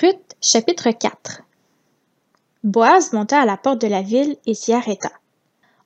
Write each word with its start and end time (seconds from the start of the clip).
Ruth 0.00 0.34
chapitre 0.40 0.90
4 0.90 1.42
Boaz 2.64 3.12
monta 3.12 3.40
à 3.40 3.44
la 3.44 3.56
porte 3.56 3.80
de 3.80 3.86
la 3.86 4.02
ville 4.02 4.36
et 4.44 4.54
s'y 4.54 4.72
arrêta. 4.72 5.12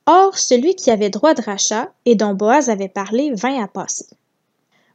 Or, 0.07 0.35
celui 0.35 0.73
qui 0.73 0.89
avait 0.89 1.11
droit 1.11 1.35
de 1.35 1.43
rachat 1.43 1.93
et 2.05 2.15
dont 2.15 2.33
Boaz 2.33 2.71
avait 2.71 2.89
parlé 2.89 3.31
vint 3.35 3.63
à 3.63 3.67
passer. 3.67 4.07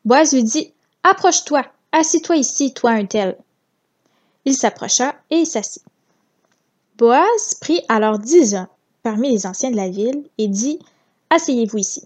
Boaz 0.04 0.32
lui 0.32 0.42
dit 0.42 0.72
Approche-toi, 1.04 1.64
assis-toi 1.92 2.36
ici, 2.38 2.74
toi 2.74 2.90
un 2.90 3.06
tel. 3.06 3.38
Il 4.46 4.56
s'approcha 4.56 5.14
et 5.30 5.44
s'assit. 5.44 5.84
Boaz 6.98 7.54
prit 7.60 7.82
alors 7.88 8.18
dix 8.18 8.56
hommes 8.56 8.66
parmi 9.04 9.30
les 9.30 9.46
anciens 9.46 9.70
de 9.70 9.76
la 9.76 9.90
ville 9.90 10.24
et 10.38 10.48
dit 10.48 10.80
Asseyez-vous 11.30 11.78
ici. 11.78 12.02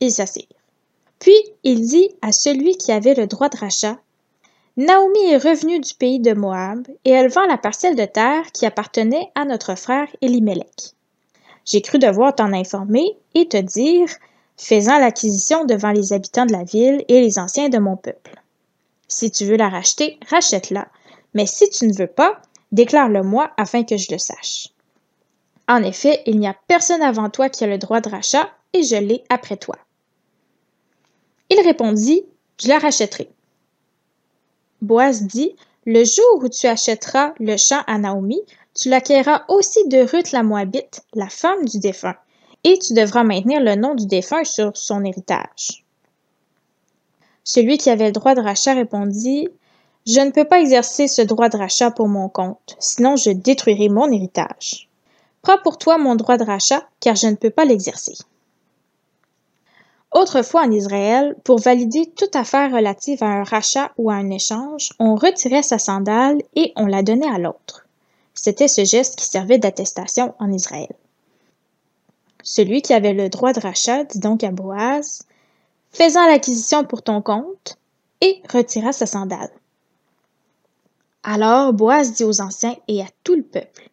Ils 0.00 0.12
s'assirent. 0.12 0.44
Puis 1.20 1.38
il 1.62 1.86
dit 1.86 2.10
à 2.20 2.32
celui 2.32 2.76
qui 2.76 2.90
avait 2.90 3.14
le 3.14 3.28
droit 3.28 3.48
de 3.48 3.58
rachat 3.58 3.96
Naomi 4.78 5.30
est 5.30 5.38
revenue 5.38 5.80
du 5.80 5.94
pays 5.94 6.20
de 6.20 6.34
Moab, 6.34 6.86
et 7.06 7.10
elle 7.10 7.30
vend 7.30 7.46
la 7.46 7.56
parcelle 7.56 7.96
de 7.96 8.04
terre 8.04 8.52
qui 8.52 8.66
appartenait 8.66 9.30
à 9.34 9.46
notre 9.46 9.74
frère 9.74 10.08
Elimelech. 10.20 10.92
J'ai 11.64 11.80
cru 11.80 11.98
devoir 11.98 12.34
t'en 12.34 12.52
informer 12.52 13.16
et 13.34 13.48
te 13.48 13.56
dire, 13.56 14.08
faisant 14.58 14.98
l'acquisition 14.98 15.64
devant 15.64 15.92
les 15.92 16.12
habitants 16.12 16.44
de 16.44 16.52
la 16.52 16.64
ville 16.64 17.02
et 17.08 17.22
les 17.22 17.38
anciens 17.38 17.70
de 17.70 17.78
mon 17.78 17.96
peuple. 17.96 18.34
Si 19.08 19.30
tu 19.30 19.46
veux 19.46 19.56
la 19.56 19.70
racheter, 19.70 20.18
rachète-la, 20.28 20.88
mais 21.32 21.46
si 21.46 21.70
tu 21.70 21.86
ne 21.86 21.94
veux 21.94 22.06
pas, 22.06 22.42
déclare-le-moi 22.70 23.50
afin 23.56 23.82
que 23.82 23.96
je 23.96 24.12
le 24.12 24.18
sache. 24.18 24.68
En 25.68 25.82
effet, 25.82 26.22
il 26.26 26.38
n'y 26.38 26.48
a 26.48 26.56
personne 26.68 27.02
avant 27.02 27.30
toi 27.30 27.48
qui 27.48 27.64
a 27.64 27.66
le 27.66 27.78
droit 27.78 28.02
de 28.02 28.10
rachat, 28.10 28.50
et 28.74 28.82
je 28.82 28.96
l'ai 28.96 29.24
après 29.30 29.56
toi. 29.56 29.76
Il 31.48 31.60
répondit, 31.60 32.26
Je 32.60 32.68
la 32.68 32.78
rachèterai. 32.78 33.30
Boaz 34.82 35.22
dit 35.22 35.56
Le 35.86 36.04
jour 36.04 36.42
où 36.42 36.48
tu 36.48 36.66
achèteras 36.66 37.32
le 37.38 37.56
champ 37.56 37.82
à 37.86 37.98
Naomi, 37.98 38.40
tu 38.74 38.90
l'acquerras 38.90 39.44
aussi 39.48 39.88
de 39.88 39.98
Ruth 39.98 40.32
la 40.32 40.42
Moabite, 40.42 41.02
la 41.14 41.28
femme 41.28 41.64
du 41.64 41.78
défunt, 41.78 42.16
et 42.62 42.78
tu 42.78 42.92
devras 42.92 43.24
maintenir 43.24 43.60
le 43.60 43.74
nom 43.74 43.94
du 43.94 44.06
défunt 44.06 44.44
sur 44.44 44.76
son 44.76 45.04
héritage. 45.04 45.84
Celui 47.42 47.78
qui 47.78 47.90
avait 47.90 48.06
le 48.06 48.12
droit 48.12 48.34
de 48.34 48.40
rachat 48.40 48.74
répondit 48.74 49.48
Je 50.06 50.20
ne 50.20 50.30
peux 50.30 50.44
pas 50.44 50.60
exercer 50.60 51.08
ce 51.08 51.22
droit 51.22 51.48
de 51.48 51.56
rachat 51.56 51.90
pour 51.90 52.08
mon 52.08 52.28
compte, 52.28 52.76
sinon 52.78 53.16
je 53.16 53.30
détruirai 53.30 53.88
mon 53.88 54.10
héritage. 54.10 54.88
Prends 55.42 55.58
pour 55.62 55.78
toi 55.78 55.96
mon 55.96 56.16
droit 56.16 56.36
de 56.36 56.44
rachat, 56.44 56.86
car 57.00 57.14
je 57.14 57.28
ne 57.28 57.36
peux 57.36 57.50
pas 57.50 57.64
l'exercer. 57.64 58.14
Autrefois 60.12 60.62
en 60.62 60.70
Israël, 60.70 61.36
pour 61.44 61.58
valider 61.58 62.06
toute 62.16 62.36
affaire 62.36 62.72
relative 62.72 63.22
à 63.22 63.26
un 63.26 63.42
rachat 63.42 63.92
ou 63.98 64.10
à 64.10 64.14
un 64.14 64.30
échange, 64.30 64.90
on 64.98 65.14
retirait 65.14 65.62
sa 65.62 65.78
sandale 65.78 66.38
et 66.54 66.72
on 66.76 66.86
la 66.86 67.02
donnait 67.02 67.30
à 67.30 67.38
l'autre. 67.38 67.86
C'était 68.34 68.68
ce 68.68 68.84
geste 68.84 69.16
qui 69.16 69.26
servait 69.26 69.58
d'attestation 69.58 70.34
en 70.38 70.52
Israël. 70.52 70.94
Celui 72.42 72.82
qui 72.82 72.94
avait 72.94 73.14
le 73.14 73.28
droit 73.28 73.52
de 73.52 73.60
rachat 73.60 74.04
dit 74.04 74.20
donc 74.20 74.44
à 74.44 74.50
Boaz 74.50 75.26
Faisant 75.90 76.26
l'acquisition 76.26 76.84
pour 76.84 77.02
ton 77.02 77.22
compte, 77.22 77.78
et 78.20 78.42
retira 78.52 78.92
sa 78.92 79.06
sandale. 79.06 79.50
Alors 81.22 81.72
Boaz 81.72 82.12
dit 82.12 82.24
aux 82.24 82.40
anciens 82.40 82.76
et 82.86 83.02
à 83.02 83.06
tout 83.24 83.34
le 83.34 83.42
peuple 83.42 83.90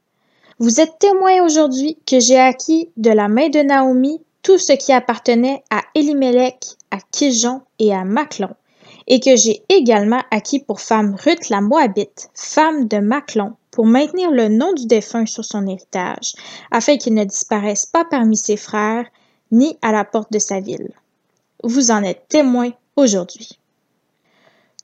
Vous 0.59 0.79
êtes 0.79 0.99
témoins 0.99 1.43
aujourd'hui 1.43 1.97
que 2.05 2.19
j'ai 2.19 2.39
acquis 2.39 2.89
de 2.97 3.09
la 3.09 3.27
main 3.27 3.49
de 3.49 3.59
Naomi 3.59 4.21
tout 4.43 4.57
ce 4.57 4.73
qui 4.73 4.91
appartenait 4.91 5.63
à 5.69 5.81
Elimelech, 5.95 6.75
à 6.91 6.97
Kijon 7.11 7.61
et 7.79 7.93
à 7.93 8.03
Maclon, 8.03 8.53
et 9.07 9.19
que 9.19 9.35
j'ai 9.35 9.63
également 9.69 10.21
acquis 10.31 10.59
pour 10.59 10.81
femme 10.81 11.15
Ruth 11.23 11.49
la 11.49 11.61
Moabite, 11.61 12.29
femme 12.35 12.87
de 12.87 12.97
Maclon, 12.97 13.53
pour 13.71 13.85
maintenir 13.85 14.29
le 14.29 14.49
nom 14.49 14.73
du 14.73 14.85
défunt 14.85 15.25
sur 15.25 15.43
son 15.43 15.65
héritage, 15.65 16.35
afin 16.71 16.97
qu'il 16.97 17.15
ne 17.15 17.23
disparaisse 17.23 17.85
pas 17.85 18.05
parmi 18.05 18.37
ses 18.37 18.57
frères, 18.57 19.07
ni 19.51 19.77
à 19.81 19.91
la 19.91 20.03
porte 20.03 20.31
de 20.31 20.39
sa 20.39 20.59
ville. 20.59 20.91
Vous 21.63 21.91
en 21.91 22.03
êtes 22.03 22.27
témoins 22.27 22.71
aujourd'hui. 22.97 23.57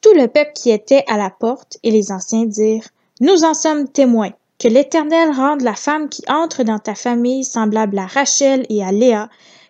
Tout 0.02 0.14
le 0.14 0.28
peuple 0.28 0.54
qui 0.56 0.72
était 0.72 1.04
à 1.08 1.18
la 1.18 1.30
porte 1.30 1.78
et 1.84 1.92
les 1.92 2.12
anciens 2.12 2.46
dirent 2.46 2.88
Nous 3.20 3.44
en 3.44 3.54
sommes 3.54 3.90
témoins. 3.90 4.32
Que 4.60 4.68
l'Éternel 4.68 5.32
rende 5.32 5.62
la 5.62 5.74
femme 5.74 6.10
qui 6.10 6.22
entre 6.28 6.64
dans 6.64 6.80
ta 6.80 6.94
famille 6.94 7.46
semblable 7.46 7.98
à 7.98 8.06
Rachel 8.06 8.66
et 8.68 8.84
à 8.84 8.92
Léa, 8.92 9.30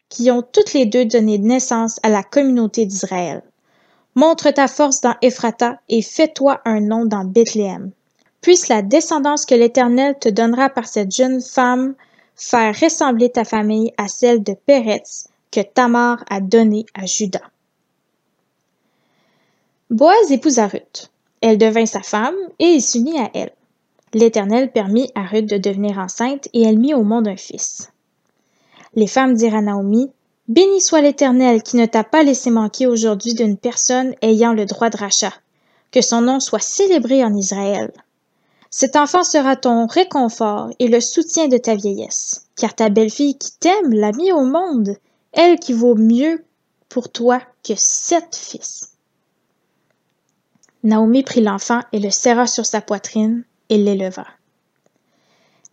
qui 0.10 0.32
ont 0.32 0.42
toutes 0.42 0.74
les 0.74 0.88
deux 0.88 1.06
donné 1.06 1.38
naissance 1.38 2.00
à 2.02 2.10
la 2.10 2.24
communauté 2.24 2.88
d'Israël. 2.88 3.44
Montre 4.16 4.50
ta 4.50 4.68
force 4.68 5.02
dans 5.02 5.16
Ephrata 5.22 5.80
et 5.90 6.02
fais-toi 6.02 6.60
un 6.66 6.82
nom 6.82 7.06
dans 7.06 7.24
Bethléem. 7.24 7.92
Puisse 8.42 8.68
la 8.68 8.82
descendance 8.82 9.46
que 9.46 9.54
l'Éternel 9.54 10.18
te 10.20 10.30
donnera 10.30 10.70
par 10.70 10.88
cette 10.88 11.12
jeune 11.12 11.42
femme 11.42 11.94
faire 12.36 12.74
ressembler 12.80 13.30
ta 13.30 13.44
famille 13.44 13.94
à 13.98 14.08
celle 14.08 14.44
de 14.44 14.54
Péretz 14.54 15.28
que 15.52 15.62
Tamar 15.62 16.24
a 16.30 16.42
donnée 16.42 16.86
à 16.96 17.06
Judas. 17.06 17.52
Boaz 19.92 20.32
épousa 20.32 20.68
Ruth. 20.68 21.12
Elle 21.42 21.58
devint 21.58 21.86
sa 21.86 22.02
femme 22.02 22.36
et 22.58 22.66
il 22.66 22.82
s'unit 22.82 23.20
à 23.20 23.30
elle. 23.34 23.54
L'Éternel 24.14 24.72
permit 24.72 25.12
à 25.16 25.24
Ruth 25.26 25.46
de 25.46 25.58
devenir 25.58 26.00
enceinte 26.00 26.48
et 26.54 26.64
elle 26.64 26.80
mit 26.80 26.94
au 26.94 27.04
monde 27.04 27.28
un 27.28 27.38
fils. 27.38 27.92
Les 28.96 29.08
femmes 29.08 29.36
dirent 29.36 29.56
à 29.56 29.62
Naomi 29.62 30.12
Béni 30.48 30.82
soit 30.82 31.02
l'Éternel 31.02 31.62
qui 31.62 31.78
ne 31.78 31.86
t'a 31.86 32.04
pas 32.04 32.24
laissé 32.24 32.50
manquer 32.50 32.88
aujourd'hui 32.88 33.36
d'une 33.36 33.56
personne 33.56 34.16
ayant 34.24 34.52
le 34.52 34.66
droit 34.66 34.90
de 34.90 34.98
rachat. 34.98 35.34
Que 35.92 36.02
son 36.02 36.22
nom 36.22 36.40
soit 36.40 36.60
célébré 36.60 37.24
en 37.24 37.36
Israël. 37.36 37.92
Cet 38.72 38.96
enfant 38.96 39.24
sera 39.24 39.56
ton 39.56 39.86
réconfort 39.86 40.70
et 40.80 40.88
le 40.88 41.02
soutien 41.02 41.48
de 41.48 41.58
ta 41.58 41.76
vieillesse, 41.76 42.48
car 42.56 42.76
ta 42.76 42.90
belle-fille 42.90 43.38
qui 43.38 43.52
t'aime 43.60 43.94
l'a 43.94 44.12
mis 44.12 44.32
au 44.32 44.44
monde, 44.44 44.96
elle 45.34 45.60
qui 45.60 45.74
vaut 45.74 45.96
mieux 45.96 46.44
pour 46.88 47.12
toi 47.12 47.42
que 47.64 47.74
sept 47.76 48.36
fils. 48.36 48.92
Naomi 50.84 51.24
prit 51.24 51.42
l'enfant 51.42 51.82
et 51.92 52.00
le 52.00 52.10
serra 52.10 52.48
sur 52.48 52.66
sa 52.66 52.82
poitrine, 52.82 53.44
et 53.70 53.78
l'éleva. 53.78 54.28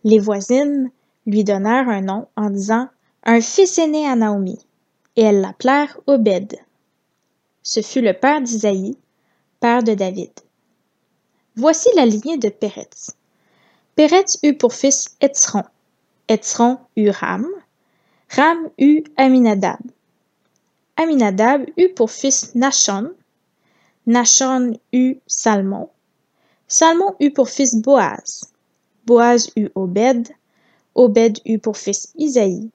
Les 0.03 0.19
voisines 0.19 0.91
lui 1.25 1.43
donnèrent 1.43 1.89
un 1.89 2.01
nom 2.01 2.27
en 2.35 2.49
disant 2.49 2.87
Un 3.23 3.41
fils 3.41 3.77
est 3.77 3.87
né 3.87 4.07
à 4.07 4.15
Naomi, 4.15 4.59
et 5.15 5.23
elles 5.23 5.41
l'appelèrent 5.41 5.99
Obed. 6.07 6.55
Ce 7.63 7.81
fut 7.81 8.01
le 8.01 8.13
père 8.13 8.41
d'Isaïe, 8.41 8.97
père 9.59 9.83
de 9.83 9.93
David. 9.93 10.31
Voici 11.55 11.89
la 11.95 12.05
lignée 12.05 12.37
de 12.37 12.49
Péretz. 12.49 13.17
Péretz 13.95 14.37
eut 14.43 14.53
pour 14.53 14.73
fils 14.73 15.17
Etzron. 15.21 15.63
Etzron 16.29 16.77
eut 16.95 17.09
Ram. 17.09 17.47
Ram 18.29 18.69
eut 18.77 19.03
Aminadab. 19.17 19.79
Aminadab 20.97 21.65
eut 21.77 21.89
pour 21.89 22.11
fils 22.11 22.53
Nachon. 22.53 23.11
Nachon 24.05 24.79
eut 24.93 25.19
Salmon. 25.25 25.89
Salmon 26.67 27.15
eut 27.21 27.31
pour 27.31 27.49
fils 27.49 27.75
Boaz. 27.75 28.51
Boaz 29.05 29.49
eut 29.55 29.69
Obed. 29.75 30.27
Obed 30.95 31.39
eut 31.45 31.59
pour 31.59 31.77
fils 31.77 32.11
Isaïe. 32.17 32.69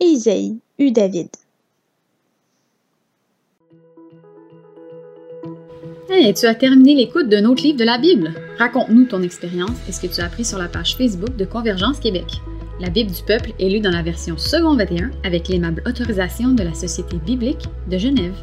Et 0.00 0.06
Isaïe 0.06 0.58
eut 0.78 0.90
David. 0.90 1.28
Hey, 6.08 6.32
tu 6.32 6.46
as 6.46 6.54
terminé 6.54 6.94
l'écoute 6.94 7.28
d'un 7.28 7.44
autre 7.44 7.62
livre 7.62 7.78
de 7.78 7.84
la 7.84 7.98
Bible? 7.98 8.32
Raconte-nous 8.58 9.04
ton 9.04 9.22
expérience 9.22 9.76
et 9.86 9.92
ce 9.92 10.00
que 10.00 10.06
tu 10.06 10.20
as 10.20 10.26
appris 10.26 10.44
sur 10.44 10.56
la 10.56 10.68
page 10.68 10.96
Facebook 10.96 11.36
de 11.36 11.44
Convergence 11.44 12.00
Québec. 12.00 12.40
La 12.80 12.88
Bible 12.88 13.10
du 13.10 13.22
peuple 13.22 13.52
est 13.58 13.68
lue 13.68 13.80
dans 13.80 13.90
la 13.90 14.02
version 14.02 14.38
second 14.38 14.76
21 14.76 15.10
avec 15.24 15.48
l'aimable 15.48 15.82
autorisation 15.86 16.52
de 16.52 16.62
la 16.62 16.74
Société 16.74 17.18
biblique 17.18 17.66
de 17.90 17.98
Genève. 17.98 18.36